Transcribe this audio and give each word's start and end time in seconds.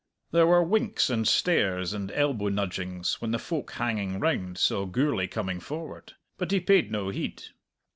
There 0.31 0.47
were 0.47 0.63
winks 0.63 1.11
and 1.11 1.27
stares 1.27 1.93
and 1.93 2.09
elbow 2.13 2.47
nudgings 2.49 3.21
when 3.21 3.29
the 3.29 3.37
folk 3.37 3.73
hanging 3.73 4.19
round 4.19 4.57
saw 4.57 4.85
Gourlay 4.87 5.27
coming 5.27 5.59
forward; 5.59 6.13
but 6.39 6.49
he 6.49 6.59
paid 6.59 6.91
no 6.91 7.09
heed. 7.09 7.43